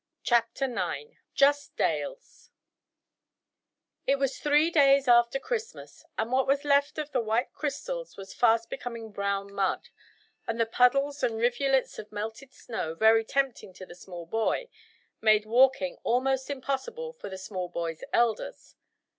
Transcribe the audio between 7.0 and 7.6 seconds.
the white